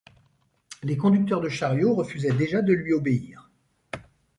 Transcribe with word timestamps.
Les 0.81 0.97
conducteurs 0.97 1.41
de 1.41 1.49
chariots 1.49 1.93
refusaient 1.93 2.33
déjà 2.33 2.63
de 2.63 2.73
lui 2.73 2.91
obéir. 2.93 3.51